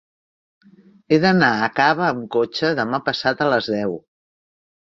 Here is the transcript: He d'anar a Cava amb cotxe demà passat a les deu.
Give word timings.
He 1.15 1.19
d'anar 1.25 1.51
a 1.57 1.69
Cava 1.81 2.07
amb 2.07 2.25
cotxe 2.39 2.73
demà 2.81 3.01
passat 3.11 3.45
a 3.45 3.51
les 3.55 3.73
deu. 3.77 3.99